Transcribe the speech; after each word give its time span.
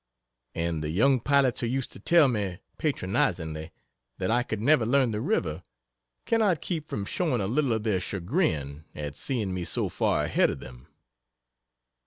And 0.55 0.83
the 0.83 0.89
young 0.89 1.19
pilots 1.19 1.59
who 1.59 1.67
used 1.67 1.91
to 1.91 1.99
tell 1.99 2.27
me, 2.27 2.57
patronizingly, 2.79 3.71
that 4.17 4.31
I 4.31 4.41
could 4.41 4.59
never 4.59 4.83
learn 4.83 5.11
the 5.11 5.21
river 5.21 5.61
cannot 6.25 6.59
keep 6.59 6.89
from 6.89 7.05
showing 7.05 7.39
a 7.39 7.45
little 7.45 7.73
of 7.73 7.83
their 7.83 7.99
chagrin 7.99 8.85
at 8.95 9.13
seeing 9.15 9.53
me 9.53 9.63
so 9.63 9.89
far 9.89 10.23
ahead 10.23 10.49
of 10.49 10.59
them. 10.59 10.87